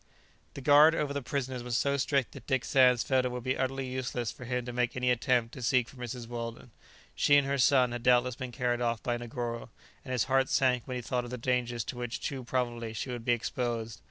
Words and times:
]The 0.55 0.61
guard 0.61 0.95
over 0.95 1.13
the 1.13 1.21
prisoners 1.21 1.61
was 1.61 1.77
so 1.77 1.95
strict 1.95 2.31
that 2.31 2.47
Dick 2.47 2.65
Sands 2.65 3.03
felt 3.03 3.23
it 3.23 3.29
would 3.29 3.43
be 3.43 3.55
utterly 3.55 3.85
useless 3.87 4.31
for 4.31 4.45
him 4.45 4.65
to 4.65 4.73
make 4.73 4.95
any 4.95 5.11
attempt 5.11 5.53
to 5.53 5.61
seek 5.61 5.87
for 5.87 5.97
Mrs. 5.97 6.25
Weldon. 6.27 6.71
She 7.13 7.37
and 7.37 7.45
her 7.45 7.59
son 7.59 7.91
had 7.91 8.01
doubtless 8.01 8.35
been 8.35 8.51
carried 8.51 8.81
off 8.81 9.03
by 9.03 9.17
Negoro, 9.17 9.69
and 10.03 10.11
his 10.11 10.23
heart 10.23 10.49
sank 10.49 10.87
when 10.87 10.95
he 10.95 11.01
thought 11.03 11.23
of 11.25 11.29
the 11.29 11.37
dangers 11.37 11.83
to 11.83 11.97
which 11.97 12.19
too 12.19 12.43
probably 12.43 12.93
she 12.93 13.11
would 13.11 13.23
be 13.23 13.33
exposed. 13.33 13.99